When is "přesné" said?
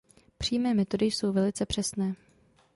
1.65-2.15